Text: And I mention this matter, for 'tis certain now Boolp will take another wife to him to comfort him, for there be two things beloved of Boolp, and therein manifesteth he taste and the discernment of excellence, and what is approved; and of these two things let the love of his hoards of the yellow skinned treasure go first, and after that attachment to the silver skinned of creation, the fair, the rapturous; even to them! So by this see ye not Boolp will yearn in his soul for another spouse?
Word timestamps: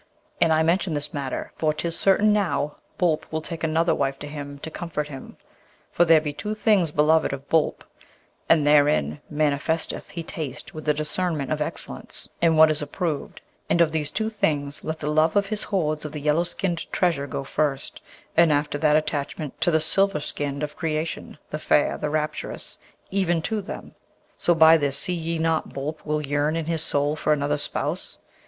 And 0.41 0.51
I 0.51 0.63
mention 0.63 0.95
this 0.95 1.13
matter, 1.13 1.51
for 1.57 1.73
'tis 1.73 1.95
certain 1.95 2.33
now 2.33 2.77
Boolp 2.97 3.23
will 3.31 3.39
take 3.43 3.63
another 3.63 3.93
wife 3.93 4.17
to 4.17 4.27
him 4.27 4.57
to 4.63 4.71
comfort 4.71 5.09
him, 5.09 5.37
for 5.91 6.05
there 6.05 6.19
be 6.19 6.33
two 6.33 6.55
things 6.55 6.89
beloved 6.91 7.31
of 7.33 7.47
Boolp, 7.47 7.83
and 8.49 8.65
therein 8.65 9.21
manifesteth 9.29 10.09
he 10.09 10.23
taste 10.23 10.71
and 10.73 10.85
the 10.85 10.95
discernment 10.95 11.51
of 11.51 11.61
excellence, 11.61 12.27
and 12.41 12.57
what 12.57 12.71
is 12.71 12.81
approved; 12.81 13.43
and 13.69 13.79
of 13.79 13.91
these 13.91 14.09
two 14.09 14.27
things 14.31 14.83
let 14.83 14.97
the 14.99 15.07
love 15.07 15.35
of 15.35 15.45
his 15.45 15.61
hoards 15.65 16.03
of 16.03 16.13
the 16.13 16.19
yellow 16.21 16.45
skinned 16.45 16.91
treasure 16.91 17.27
go 17.27 17.43
first, 17.43 18.01
and 18.35 18.51
after 18.51 18.79
that 18.79 18.95
attachment 18.97 19.61
to 19.61 19.69
the 19.69 19.79
silver 19.79 20.19
skinned 20.19 20.63
of 20.63 20.75
creation, 20.75 21.37
the 21.51 21.59
fair, 21.59 21.95
the 21.99 22.09
rapturous; 22.09 22.79
even 23.11 23.39
to 23.39 23.61
them! 23.61 23.93
So 24.35 24.55
by 24.55 24.77
this 24.77 24.97
see 24.97 25.13
ye 25.13 25.37
not 25.37 25.69
Boolp 25.75 26.03
will 26.03 26.25
yearn 26.25 26.55
in 26.55 26.65
his 26.65 26.81
soul 26.81 27.15
for 27.15 27.33
another 27.33 27.59
spouse? 27.59 28.17